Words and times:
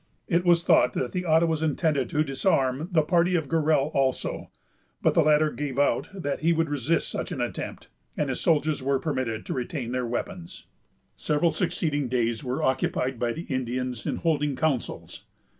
It 0.27 0.43
was 0.43 0.63
thought 0.63 0.93
that 0.93 1.11
the 1.11 1.25
Ottawas 1.25 1.61
intended 1.61 2.09
to 2.09 2.23
disarm 2.23 2.89
the 2.91 3.03
party 3.03 3.35
of 3.35 3.47
Gorell 3.47 3.91
also; 3.93 4.49
but 5.03 5.13
the 5.13 5.21
latter 5.21 5.51
gave 5.51 5.77
out 5.77 6.09
that 6.11 6.39
he 6.39 6.53
would 6.53 6.69
resist 6.71 7.07
such 7.11 7.31
an 7.31 7.39
attempt, 7.39 7.87
and 8.17 8.27
his 8.27 8.41
soldiers 8.41 8.81
were 8.81 8.97
permitted 8.97 9.45
to 9.45 9.53
retain 9.53 9.91
their 9.91 10.07
weapons. 10.07 10.65
Several 11.15 11.51
succeeding 11.51 12.07
days 12.07 12.43
were 12.43 12.63
occupied 12.63 13.19
by 13.19 13.31
the 13.31 13.43
Indians 13.43 14.07
in 14.07 14.15
holding 14.15 14.55
councils. 14.55 15.23